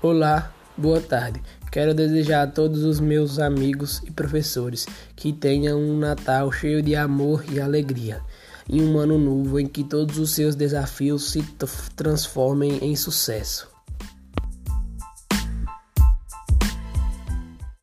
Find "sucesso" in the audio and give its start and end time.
12.94-13.77